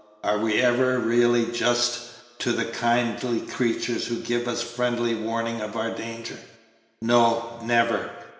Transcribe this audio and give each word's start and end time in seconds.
Are 0.23 0.39
we 0.39 0.59
ever 0.63 0.97
really 0.97 1.51
just 1.51 2.13
to 2.39 2.53
the 2.53 2.65
kindly 2.65 3.39
creatures 3.39 4.07
who 4.07 4.15
give 4.15 4.47
us 4.47 4.63
friendly 4.63 5.13
warning 5.13 5.61
of 5.61 5.75
our 5.77 5.91
danger? 5.91 6.37
No, 7.03 7.59
never. 7.61 8.09